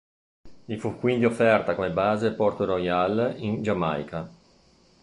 [0.65, 4.27] Gli fu quindi offerta come base Port Royal in Giamaica.